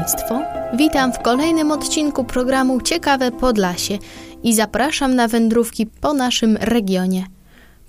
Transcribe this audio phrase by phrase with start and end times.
[0.00, 0.42] Państwo,
[0.74, 3.98] witam w kolejnym odcinku programu Ciekawe Podlasie
[4.42, 7.26] i zapraszam na wędrówki po naszym regionie.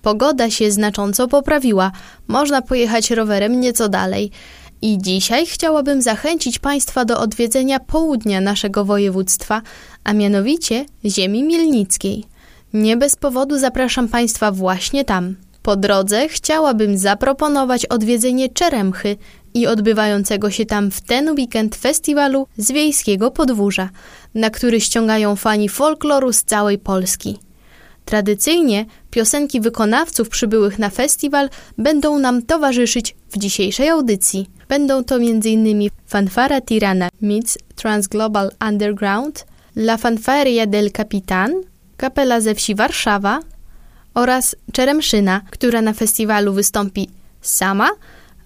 [0.02, 1.92] Pogoda się znacząco poprawiła,
[2.28, 4.32] można pojechać rowerem nieco dalej.
[4.82, 9.62] I dzisiaj chciałabym zachęcić Państwa do odwiedzenia południa naszego województwa,
[10.04, 12.26] a mianowicie ziemi mielnickiej.
[12.74, 15.36] Nie bez powodu zapraszam Państwa właśnie tam.
[15.62, 19.18] Po drodze chciałabym zaproponować odwiedzenie Czeremchy
[19.54, 23.90] i odbywającego się tam w ten weekend festiwalu z wiejskiego podwórza,
[24.36, 27.40] na który ściągają fani folkloru z całej Polski.
[28.06, 34.50] Tradycyjnie piosenki wykonawców przybyłych na festiwal będą nam towarzyszyć w dzisiejszej audycji.
[34.70, 35.90] Będą to m.in.
[36.08, 41.54] Fanfara Tirana meets Transglobal Underground, La Fanfaria del Capitan,
[41.98, 43.40] Kapela ze wsi Warszawa
[44.14, 47.10] oraz Czeremszyna, która na festiwalu wystąpi
[47.42, 47.90] sama,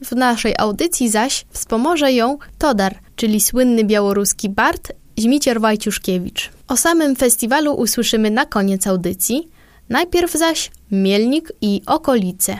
[0.04, 6.50] w naszej audycji zaś wspomoże ją Todar, czyli słynny białoruski bard Zmicier Wajciuszkiewicz.
[6.68, 9.48] O samym festiwalu usłyszymy na koniec audycji,
[9.88, 12.58] najpierw zaś Mielnik i okolice.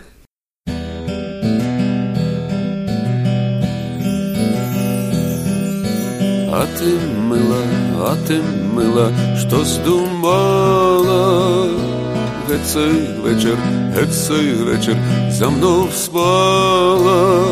[6.53, 7.63] А ты мыла,
[8.11, 8.43] а ты
[8.75, 11.21] мыла, что здумала?
[12.50, 12.92] Геть цей
[13.24, 13.58] вечір,
[13.96, 14.96] геть цей вечір
[15.32, 17.46] за мною спала.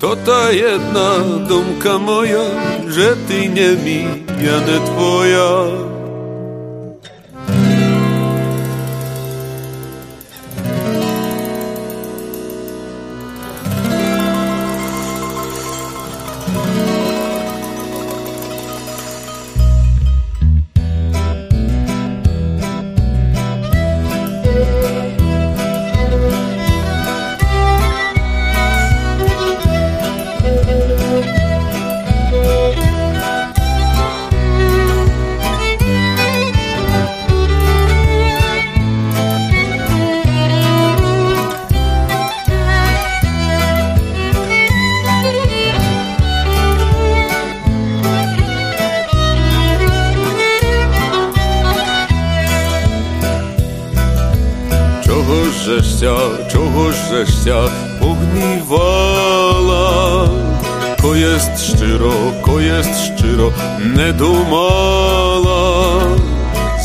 [0.00, 1.08] To ta jedna
[1.48, 2.44] dumka moja,
[2.88, 4.00] że ty nie mi,
[4.46, 4.78] ja nie
[55.64, 56.16] же ся,
[56.52, 57.68] чого ж ся
[58.00, 59.48] погнівала,
[61.02, 62.12] Коєсть щиро,
[62.44, 62.60] ко
[63.18, 66.02] щиро не думала,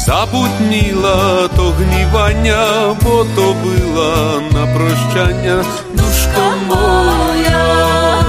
[0.06, 8.24] забутніла то гнівання, бо то била на прощання душка моя,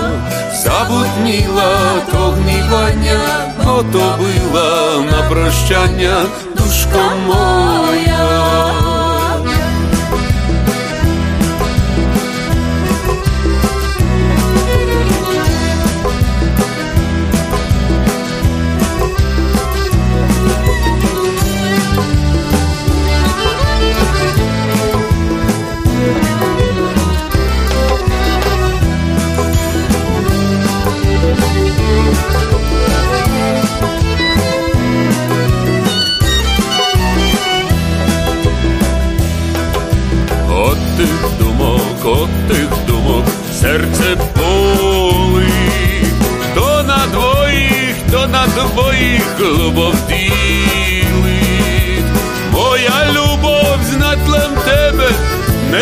[0.64, 1.72] забутніла
[2.12, 3.20] то гнівання,
[3.64, 4.70] бо то била
[5.10, 6.22] на прощання
[6.56, 8.87] душка моя.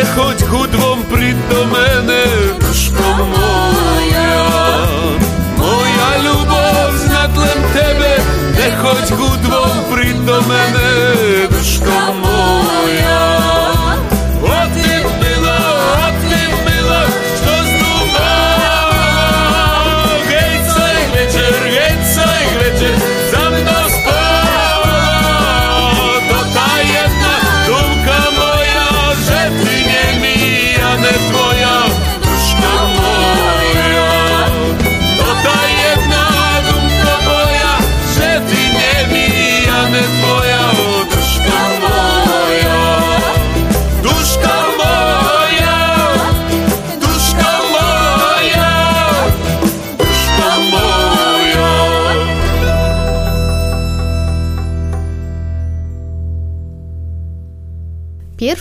[0.04, 0.85] Хоть хоч.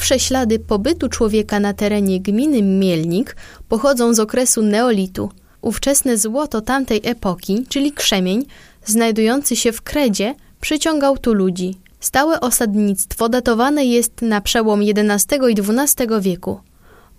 [0.06, 3.36] Pierwsze ślady pobytu człowieka na terenie gminy Mielnik
[3.70, 5.32] pochodzą z okresu neolitu.
[5.62, 8.46] Ówczesne złoto tamtej epoki, czyli krzemień,
[8.86, 11.78] znajdujący się w kredzie, przyciągał tu ludzi.
[12.00, 16.60] Stałe osadnictwo datowane jest na przełom XI i XII wieku.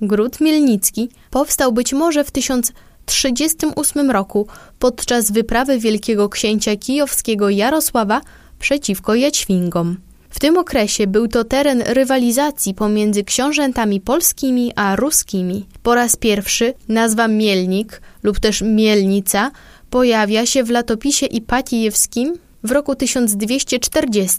[0.00, 4.46] Gród Mielnicki powstał być może w 1038 roku
[4.78, 8.20] podczas wyprawy wielkiego księcia kijowskiego Jarosława
[8.58, 9.96] przeciwko Jaćwingom.
[10.36, 15.66] W tym okresie był to teren rywalizacji pomiędzy książętami polskimi a ruskimi.
[15.82, 19.50] Po raz pierwszy nazwa Mielnik lub też Mielnica
[19.90, 22.34] pojawia się w latopisie Ipatijewskim
[22.64, 24.38] w roku 1240,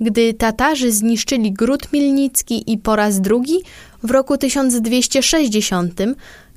[0.00, 3.58] gdy Tatarzy zniszczyli Gród Mielnicki i po raz drugi
[4.02, 6.00] w roku 1260,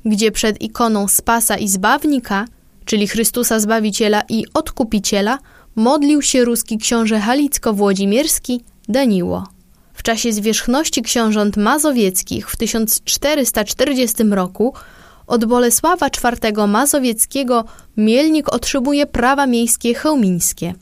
[0.04, 2.44] gdzie przed ikoną Spasa i Zbawnika,
[2.84, 5.38] czyli Chrystusa Zbawiciela i Odkupiciela,
[5.76, 9.46] modlił się ruski książę Halicko-Włodzimierski Daniło.
[9.94, 14.74] W czasie zwierzchności książąt mazowieckich w 1440 roku
[15.26, 17.64] od Bolesława IV Mazowieckiego
[17.96, 20.74] Mielnik otrzymuje prawa miejskie chełmińskie.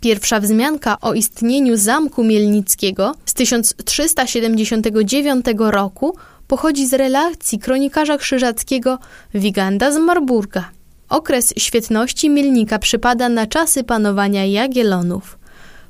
[0.00, 6.16] Pierwsza wzmianka o istnieniu Zamku Mielnickiego z 1379 roku
[6.48, 8.98] pochodzi z relacji kronikarza krzyżackiego
[9.34, 10.70] Wiganda z Marburga.
[11.08, 15.38] Okres świetności Mielnika przypada na czasy panowania Jagiellonów.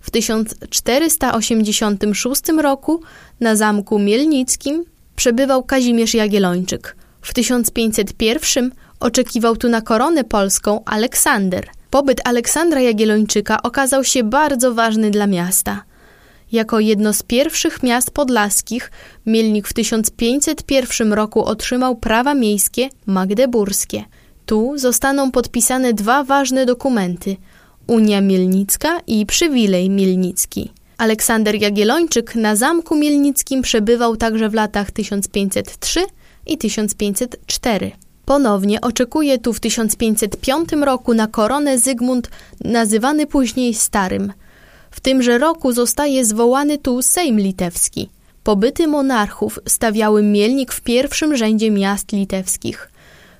[0.06, 3.00] W 1486 roku
[3.40, 4.84] na Zamku Mielnickim
[5.16, 6.96] przebywał Kazimierz Jagiellończyk.
[7.22, 11.68] W 1501 oczekiwał tu na koronę polską Aleksander.
[11.90, 15.82] Pobyt Aleksandra Jagiellończyka okazał się bardzo ważny dla miasta.
[16.52, 18.90] Jako jedno z pierwszych miast podlaskich
[19.26, 24.04] Mielnik w 1501 roku otrzymał prawa miejskie magdeburskie.
[24.46, 27.36] Tu zostaną podpisane dwa ważne dokumenty:
[27.86, 30.72] Unia Mielnicka i Przywilej Mielnicki.
[30.98, 36.00] Aleksander Jagiellończyk na Zamku Mielnickim przebywał także w latach 1503
[36.46, 37.90] i 1504.
[38.24, 42.30] Ponownie oczekuje tu w 1505 roku na koronę Zygmunt,
[42.64, 44.32] nazywany później Starym.
[44.90, 48.08] W tymże roku zostaje zwołany tu Sejm Litewski.
[48.44, 52.90] Pobyty monarchów stawiały Mielnik w pierwszym rzędzie miast litewskich.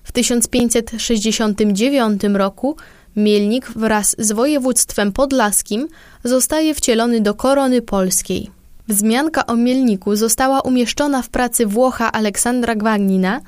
[0.05, 2.77] W 1569 roku
[3.17, 5.89] Mielnik wraz z województwem podlaskim
[6.25, 8.51] zostaje wcielony do korony polskiej.
[8.89, 13.41] Wzmianka o Mielniku została umieszczona w pracy Włocha Aleksandra Gwagnina,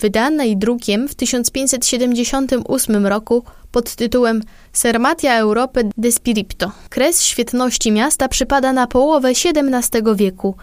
[0.00, 4.42] wydanej drukiem w 1578 roku pod tytułem
[4.72, 6.70] Sermatia Europe de Spiripto.
[6.88, 10.54] Kres świetności miasta przypada na połowę XVII wieku,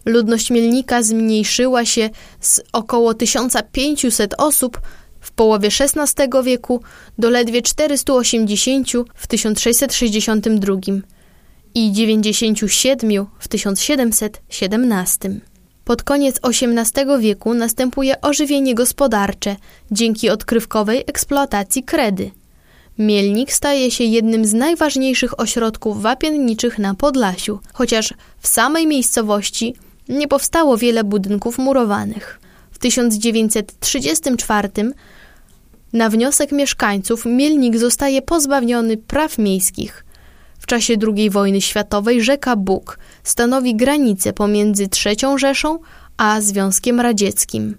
[0.05, 2.11] Ludność Mielnika zmniejszyła się
[2.41, 4.81] z około 1500 osób
[5.21, 6.83] w połowie XVI wieku
[7.19, 10.77] do ledwie 480 w 1662
[11.75, 15.41] i 97 w 1717.
[15.87, 19.57] Pod koniec XVIII wieku następuje ożywienie gospodarcze
[19.91, 22.31] dzięki odkrywkowej eksploatacji kredy.
[22.99, 29.75] Mielnik staje się jednym z najważniejszych ośrodków wapienniczych na Podlasiu, chociaż w samej miejscowości
[30.09, 32.41] nie powstało wiele budynków murowanych.
[32.71, 34.69] W 1934
[35.93, 40.06] na wniosek mieszkańców Mielnik zostaje pozbawiony praw miejskich.
[40.67, 45.79] W czasie II wojny światowej rzeka Bóg stanowi granicę pomiędzy III Rzeszą
[46.17, 47.79] a Związkiem Radzieckim.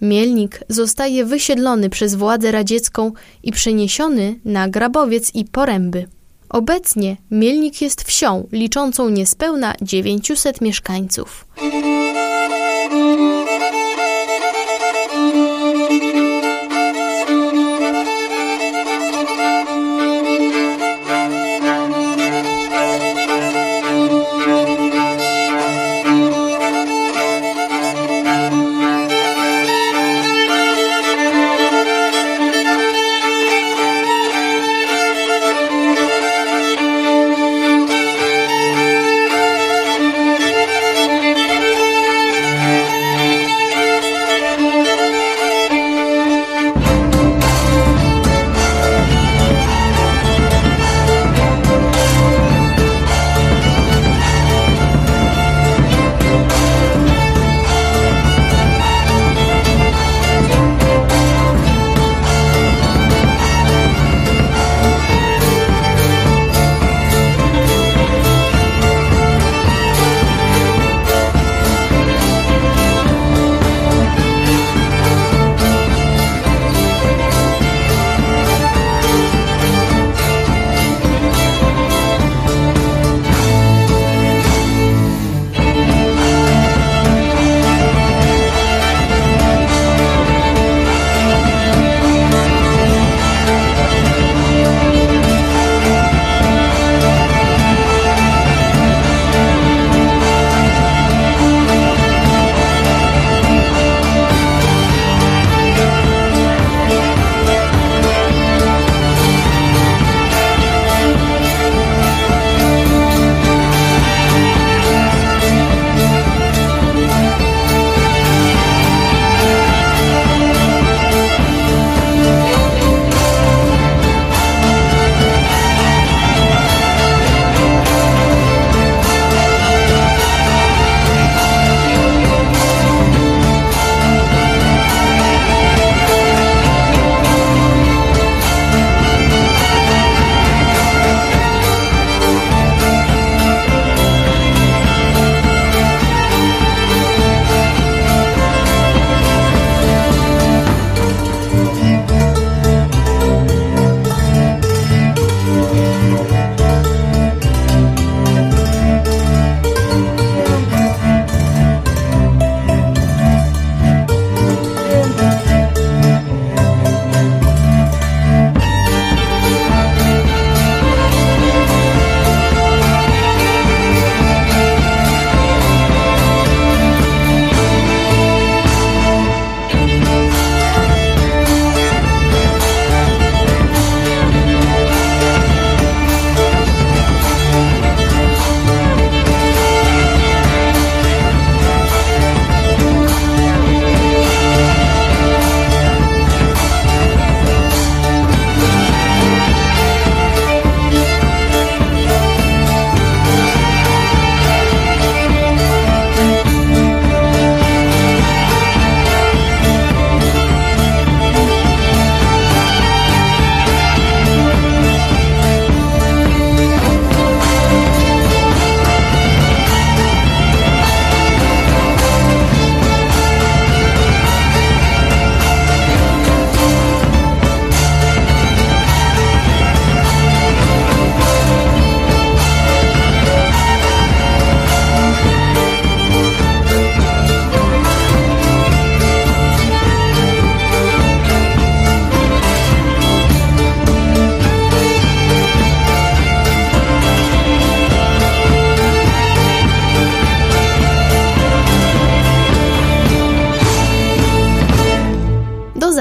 [0.00, 3.12] Mielnik zostaje wysiedlony przez władzę radziecką
[3.42, 6.06] i przeniesiony na Grabowiec i Poręby.
[6.48, 11.46] Obecnie Mielnik jest wsią liczącą niespełna 900 mieszkańców.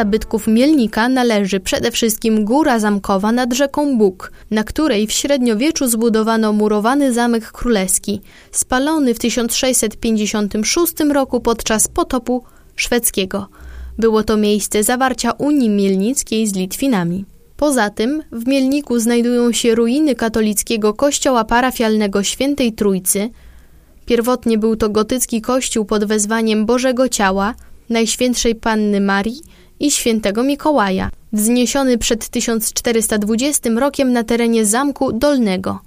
[0.03, 6.53] Zabytków Mielnika należy przede wszystkim Góra Zamkowa nad rzeką Bóg, na której w średniowieczu zbudowano
[6.53, 12.43] murowany zamek królewski, spalony w 1656 roku podczas potopu
[12.75, 13.47] szwedzkiego.
[13.97, 17.25] Było to miejsce zawarcia Unii Mielnickiej z Litwinami.
[17.57, 23.29] Poza tym w Mielniku znajdują się ruiny katolickiego kościoła parafialnego Świętej Trójcy.
[24.05, 27.55] Pierwotnie był to gotycki kościół pod wezwaniem Bożego Ciała,
[27.89, 29.41] Najświętszej Panny Marii
[29.83, 35.79] i Świętego Mikołaja, wzniesiony przed 1420 rokiem na terenie Zamku Dolnego.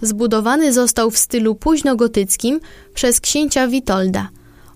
[0.00, 2.60] Zbudowany został w stylu późnogotyckim
[2.94, 4.28] przez księcia Witolda.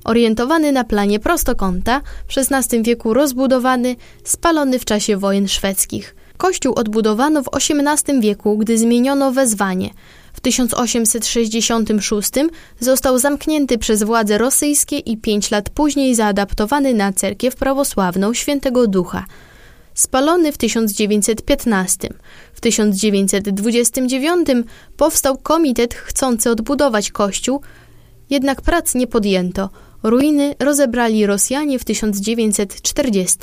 [0.05, 6.15] Orientowany na planie prostokąta, w XVI wieku rozbudowany, spalony w czasie wojen szwedzkich.
[6.37, 9.91] Kościół odbudowano w XVIII wieku, gdy zmieniono wezwanie–
[10.37, 12.31] w 1866
[12.81, 19.25] został zamknięty przez władze rosyjskie i pięć lat później zaadaptowany na cerkiew prawosławną Świętego Ducha.
[19.95, 22.09] Spalony w 1915.
[22.55, 24.49] W 1929
[24.97, 27.61] powstał komitet chcący odbudować kościół,
[28.31, 29.71] jednak prac nie podjęto.
[30.02, 33.38] Ruiny rozebrali Rosjanie w 1940.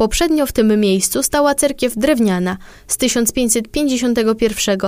[0.00, 4.78] Poprzednio w tym miejscu stała cerkiew drewniana z 1551,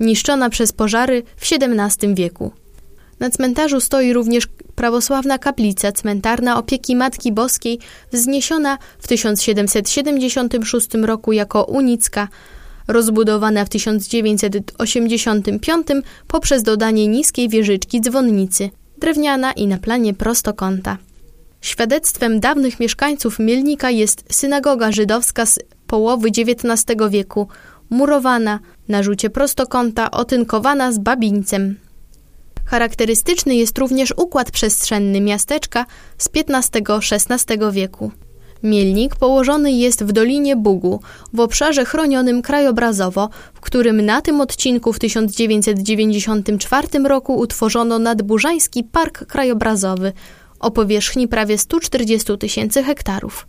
[0.00, 2.52] niszczona przez pożary w XVII wieku.
[3.20, 7.78] Na cmentarzu stoi również prawosławna kaplica cmentarna opieki Matki Boskiej,
[8.12, 12.28] wzniesiona w 1776 roku jako unicka,
[12.88, 15.86] rozbudowana w 1985
[16.26, 21.07] poprzez dodanie niskiej wieżyczki dzwonnicy, drewniana i na planie prostokąta.
[21.60, 27.48] Świadectwem dawnych mieszkańców Mielnika jest synagoga żydowska z połowy XIX wieku,
[27.90, 31.76] murowana, na rzucie prostokąta, otynkowana z babińcem.
[32.64, 35.86] Charakterystyczny jest również układ przestrzenny miasteczka
[36.18, 38.10] z XV-XVI wieku.
[38.62, 41.00] Mielnik położony jest w Dolinie Bugu,
[41.32, 49.26] w obszarze chronionym krajobrazowo, w którym na tym odcinku w 1994 roku utworzono nadburzański park
[49.26, 50.12] krajobrazowy–
[50.60, 53.46] o powierzchni prawie 140 tysięcy hektarów.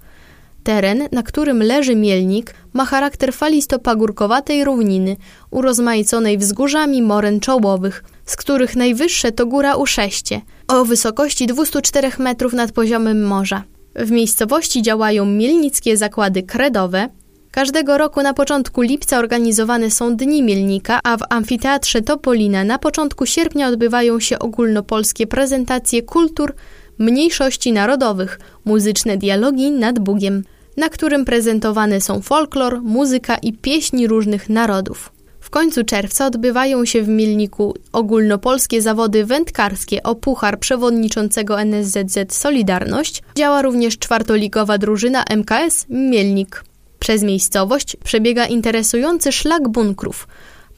[0.63, 5.15] Teren, na którym leży mielnik, ma charakter falisto-pagórkowatej równiny,
[5.51, 12.71] urozmaiconej wzgórzami moren czołowych, z których najwyższe to góra Uszeście, o wysokości 204 metrów nad
[12.71, 13.63] poziomem morza.
[13.95, 17.09] W miejscowości działają mielnickie zakłady kredowe.
[17.51, 23.25] Każdego roku na początku lipca organizowane są Dni Mielnika, a w amfiteatrze Topolina na początku
[23.25, 26.53] sierpnia odbywają się ogólnopolskie prezentacje kultur,
[27.00, 30.44] mniejszości narodowych, muzyczne dialogi nad Bugiem,
[30.77, 35.12] na którym prezentowane są folklor, muzyka i pieśni różnych narodów.
[35.40, 43.24] W końcu czerwca odbywają się w Milniku ogólnopolskie zawody wędkarskie o puchar przewodniczącego NSZZ Solidarność.
[43.35, 46.64] Działa również czwartoligowa drużyna MKS Mielnik.
[47.00, 50.27] Przez miejscowość przebiega interesujący szlak bunkrów–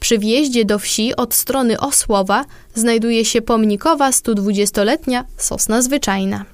[0.02, 6.44] przy wjeździe do wsi od strony Osłowa znajduje się pomnikowa 120-letnia sosna zwyczajna.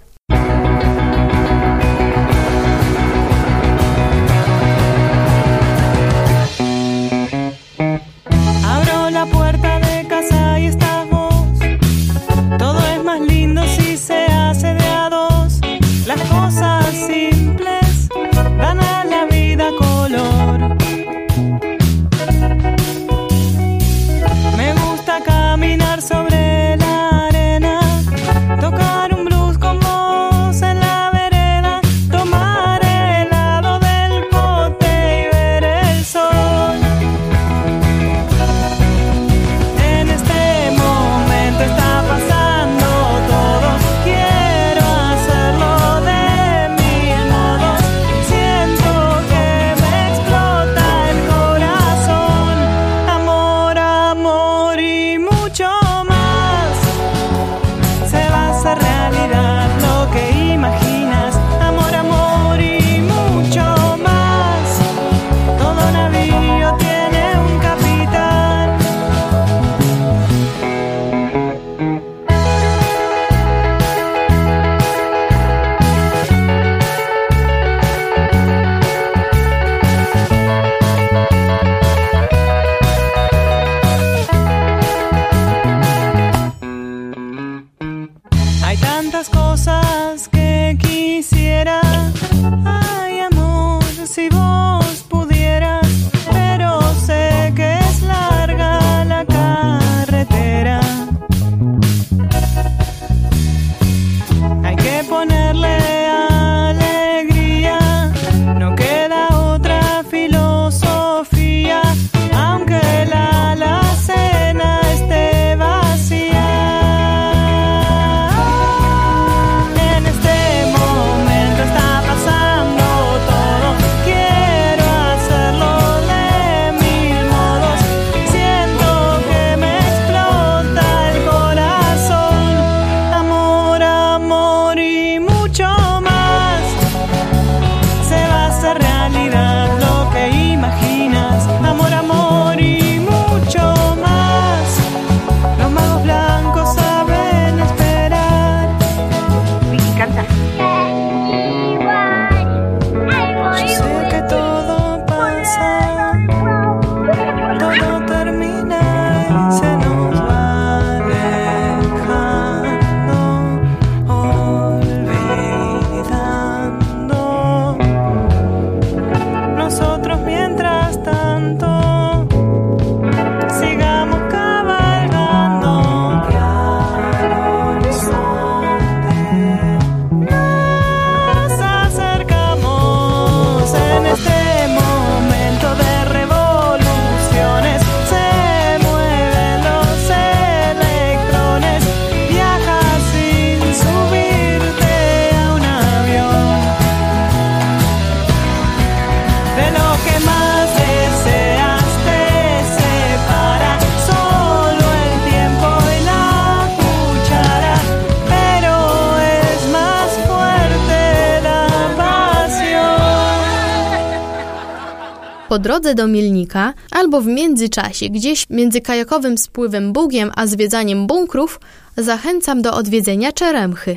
[215.58, 221.60] Drodze do Mielnika albo w międzyczasie, gdzieś między kajakowym spływem Bugiem a zwiedzaniem bunkrów,
[221.96, 223.96] zachęcam do odwiedzenia Czeremchy.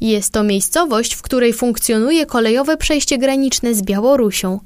[0.00, 4.60] Jest to miejscowość, w której funkcjonuje kolejowe przejście graniczne z Białorusią.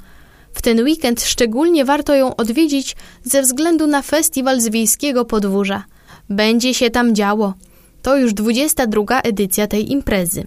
[0.52, 5.85] W ten weekend szczególnie warto ją odwiedzić ze względu na festiwal z wiejskiego podwórza.
[6.30, 7.54] Będzie się tam działo.
[8.02, 10.46] To już 22 edycja tej imprezy.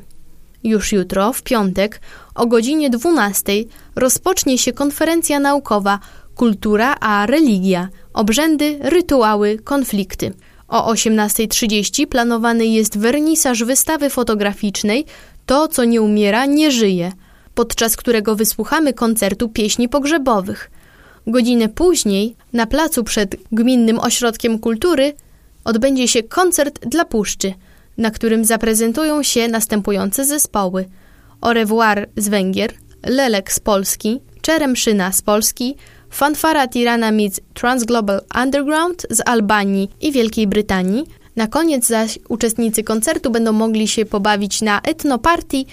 [0.65, 2.01] Już jutro, w piątek,
[2.35, 3.53] o godzinie 12
[3.95, 5.99] rozpocznie się konferencja naukowa
[6.35, 10.33] Kultura a religia obrzędy, rytuały, konflikty.
[10.67, 15.05] O 18.30 planowany jest wernisaż wystawy fotograficznej
[15.45, 17.11] To, co nie umiera, nie żyje,
[17.55, 20.71] podczas którego wysłuchamy koncertu pieśni pogrzebowych.
[21.27, 25.13] Godzinę później, na placu przed Gminnym Ośrodkiem Kultury,
[25.63, 27.53] odbędzie się koncert dla puszczy,
[27.97, 30.85] na którym zaprezentują się następujące zespoły:
[31.41, 32.73] revoir z Węgier,
[33.05, 35.75] Lelek z Polski, Czeremszyna z Polski,
[36.09, 41.05] Fanfara Tirana meets Transglobal Underground z Albanii i Wielkiej Brytanii.
[41.35, 45.65] Na koniec zaś uczestnicy koncertu będą mogli się pobawić na etnoparty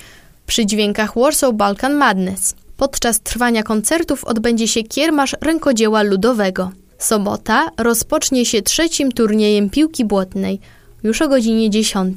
[0.46, 2.54] przy dźwiękach Warsaw Balkan Madness.
[2.76, 6.70] Podczas trwania koncertów odbędzie się kiermasz rękodzieła ludowego.
[6.98, 10.60] Sobota rozpocznie się trzecim turniejem piłki błotnej,
[11.04, 12.16] już o godzinie 10.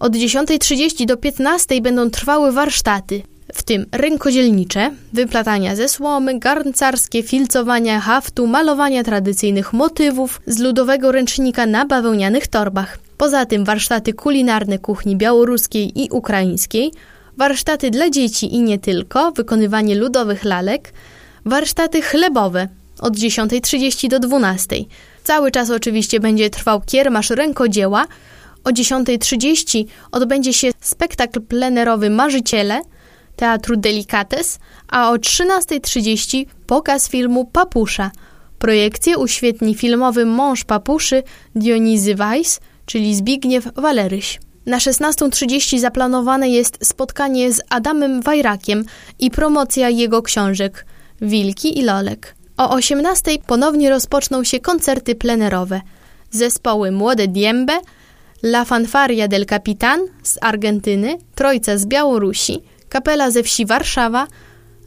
[0.00, 3.22] Od 10.30 do 15.00 będą trwały warsztaty,
[3.54, 11.66] w tym rękodzielnicze, wyplatania ze słomy, garncarskie, filcowania haftu, malowania tradycyjnych motywów z ludowego ręcznika
[11.66, 12.98] na bawełnianych torbach.
[13.18, 16.92] Poza tym warsztaty kulinarne kuchni białoruskiej i ukraińskiej,
[17.36, 20.92] warsztaty dla dzieci i nie tylko, wykonywanie ludowych lalek,
[21.44, 22.68] warsztaty chlebowe
[23.00, 24.84] od 10.30 do 12.00.
[25.24, 28.06] Cały czas oczywiście będzie trwał kiermasz rękodzieła.
[28.64, 32.80] O 10.30 odbędzie się spektakl plenerowy Marzyciele
[33.36, 34.58] Teatru Delicates,
[34.88, 38.10] a o 13.30 pokaz filmu Papusza.
[38.58, 41.22] Projekcję uświetni filmowy mąż Papuszy
[41.54, 44.40] Dionizy Weiss, czyli Zbigniew Waleryś.
[44.66, 48.84] Na 16.30 zaplanowane jest spotkanie z Adamem Wajrakiem
[49.18, 50.86] i promocja jego książek
[51.20, 52.34] Wilki i Lolek.
[52.56, 55.80] O 18.00 ponownie rozpoczną się koncerty plenerowe.
[56.30, 57.72] Zespoły Młode Diembe,
[58.42, 64.26] La Fanfaria del Capitan z Argentyny, Trojca z Białorusi, Kapela ze wsi Warszawa,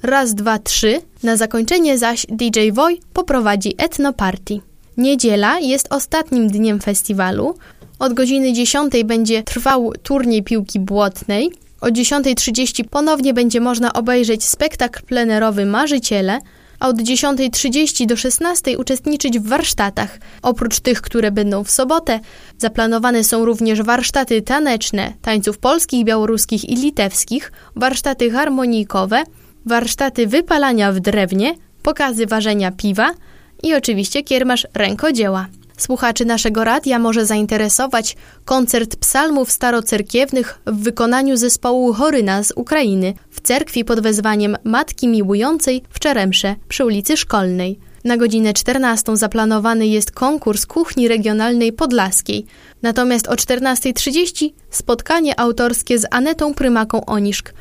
[0.03, 1.01] raz, dwa, trzy.
[1.23, 4.59] Na zakończenie zaś DJ Woj poprowadzi Etno Party.
[4.97, 7.55] Niedziela jest ostatnim dniem festiwalu.
[7.99, 11.51] Od godziny 10 będzie trwał turniej piłki błotnej.
[11.81, 16.39] O 10.30 ponownie będzie można obejrzeć spektakl plenerowy Marzyciele.
[16.79, 20.19] A od 10.30 do 16.00 uczestniczyć w warsztatach.
[20.41, 22.19] Oprócz tych, które będą w sobotę,
[22.57, 29.23] zaplanowane są również warsztaty taneczne, tańców polskich, białoruskich i litewskich, warsztaty harmonijkowe,
[29.65, 33.11] warsztaty wypalania w drewnie, pokazy ważenia piwa
[33.63, 35.47] i oczywiście kiermasz rękodzieła.
[35.77, 43.41] Słuchaczy naszego radia może zainteresować koncert psalmów starocerkiewnych w wykonaniu zespołu Choryna z Ukrainy w
[43.41, 47.79] cerkwi pod wezwaniem Matki Miłującej w Czeremsze przy ulicy Szkolnej.
[48.03, 52.45] Na godzinę 14 zaplanowany jest konkurs kuchni regionalnej podlaskiej.
[52.81, 57.53] Natomiast o 14.30 spotkanie autorskie z Anetą Prymaką Oniszk.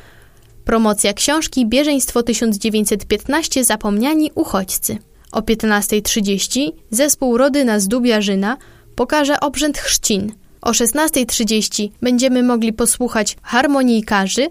[0.65, 4.97] Promocja książki Bieżeństwo 1915 Zapomniani uchodźcy.
[5.35, 8.57] O 15.30 zespół Rodyna z Dubiarzyna
[8.95, 10.31] pokaże obrzęd chrzcin.
[10.61, 14.47] O 16.30 będziemy mogli posłuchać harmonijkarzy,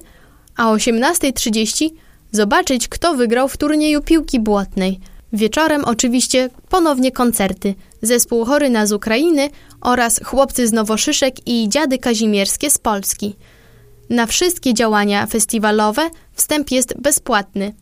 [0.57, 1.91] a o 18.30
[2.33, 5.01] zobaczyć, kto wygrał w turnieju piłki błotnej.
[5.33, 7.75] Wieczorem oczywiście ponownie koncerty.
[8.03, 9.49] Zespół Choryna z Ukrainy
[9.81, 13.37] oraz chłopcy z Nowoszyszek i dziady kazimierskie z Polski.
[14.11, 17.75] Na wszystkie działania festiwalowe wstęp jest bezpłatny.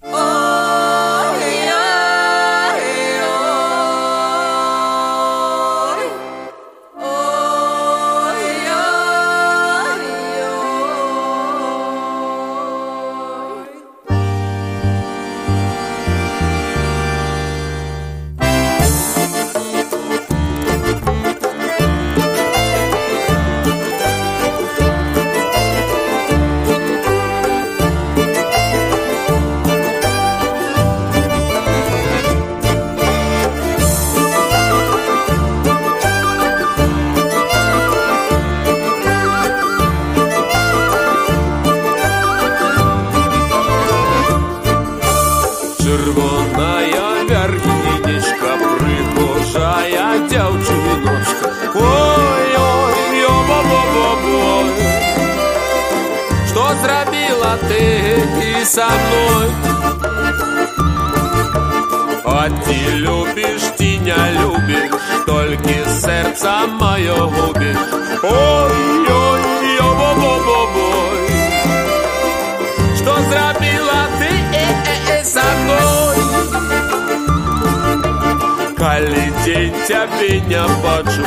[78.92, 81.22] Коли день тебе не бачу,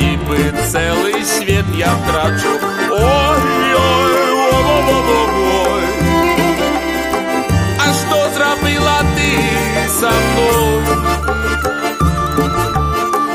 [0.00, 0.38] ніби
[0.70, 2.48] цілий світ я втрачу.
[2.90, 2.98] Ой,
[3.74, 5.28] ой, ой, ой, ой,
[5.70, 5.82] ой.
[7.78, 9.30] А що зробила ти
[10.00, 10.82] со мною?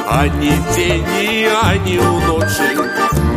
[0.07, 2.77] Ані тіні, ані уночі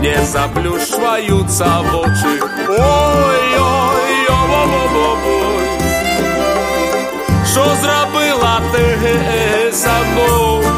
[0.03, 2.43] не заплющваються в очі.
[2.69, 5.67] Ой, ой, ой, ой, ой, ой.
[7.53, 10.71] Що зробила ти desamor.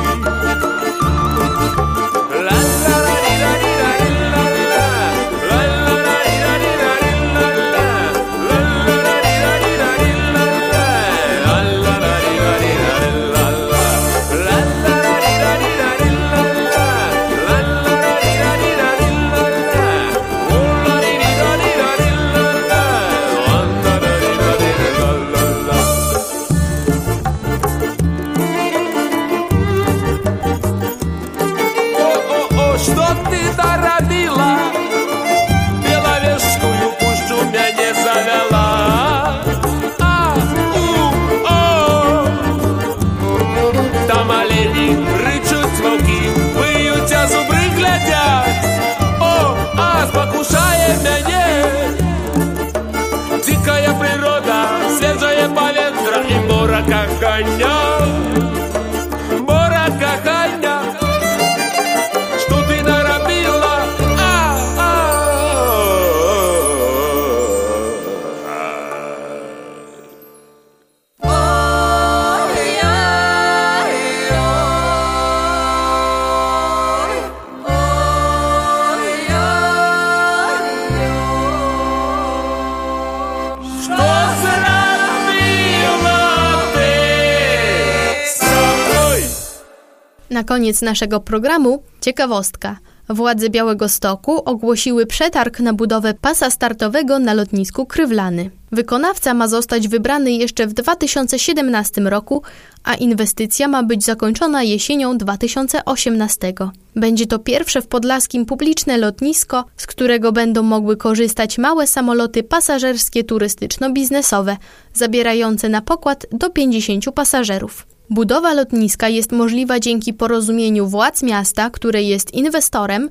[90.34, 92.78] Na koniec naszego programu ciekawostka.
[93.10, 98.50] Władze Białego Stoku ogłosiły przetarg na budowę pasa startowego na lotnisku Krywlany.
[98.72, 102.44] Wykonawca ma zostać wybrany jeszcze w 2017 roku,
[102.84, 106.54] a inwestycja ma być zakończona jesienią 2018.
[106.96, 113.24] Będzie to pierwsze w Podlaskim publiczne lotnisko, z którego będą mogły korzystać małe samoloty pasażerskie
[113.24, 114.56] turystyczno-biznesowe,
[114.94, 117.93] zabierające na pokład do 50 pasażerów.
[118.10, 123.10] Budowa lotniska jest możliwa dzięki porozumieniu władz miasta, które jest inwestorem,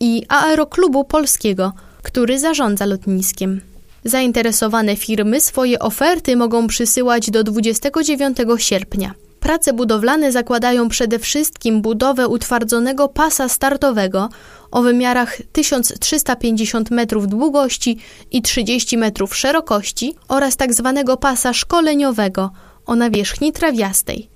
[0.00, 1.72] i Aeroklubu Polskiego,
[2.02, 3.60] który zarządza lotniskiem.
[4.04, 9.14] Zainteresowane firmy swoje oferty mogą przysyłać do 29 sierpnia.
[9.40, 14.28] Prace budowlane zakładają przede wszystkim budowę utwardzonego pasa startowego
[14.70, 17.98] o wymiarach 1350 metrów długości
[18.30, 21.02] i 30 metrów szerokości oraz tzw.
[21.06, 22.50] Tak pasa szkoleniowego
[22.88, 24.28] o nawierzchni trawiastej.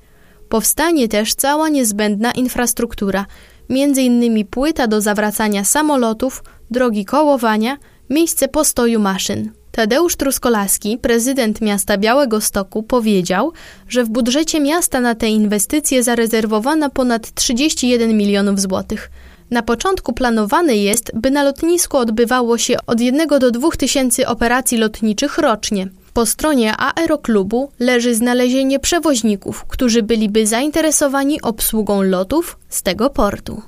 [0.48, 3.26] Powstanie też cała niezbędna infrastruktura,
[3.70, 4.46] m.in.
[4.46, 7.76] płyta do zawracania samolotów, drogi kołowania,
[8.10, 9.50] miejsce postoju maszyn.
[9.70, 13.52] Tadeusz Truskolaski, prezydent miasta Białego Stoku, powiedział,
[13.88, 19.10] że w budżecie miasta na te inwestycje zarezerwowano ponad 31 milionów złotych.
[19.50, 24.78] Na początku planowane jest, by na lotnisku odbywało się od 1 do 2 tysięcy operacji
[24.78, 25.88] lotniczych rocznie.
[26.14, 33.62] Po stronie aeroklubu leży znalezienie przewoźników, którzy byliby zainteresowani obsługą lotów z tego portu.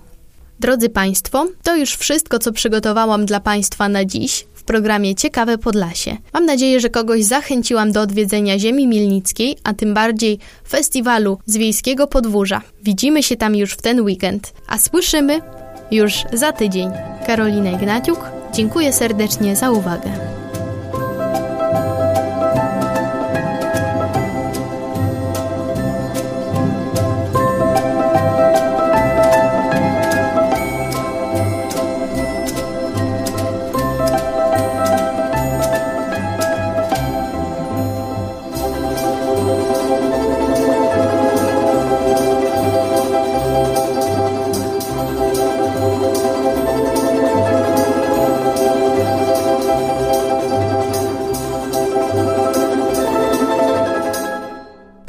[0.60, 6.16] Drodzy Państwo, to już wszystko, co przygotowałam dla Państwa na dziś w programie Ciekawe Podlasie.
[6.32, 12.06] Mam nadzieję, że kogoś zachęciłam do odwiedzenia Ziemi Mielnickiej, a tym bardziej festiwalu z Wiejskiego
[12.06, 12.60] Podwórza.
[12.82, 15.40] Widzimy się tam już w ten weekend, a słyszymy
[15.90, 16.90] już za tydzień.
[17.26, 18.20] Karolina Ignaciuk,
[18.52, 20.33] dziękuję serdecznie za uwagę.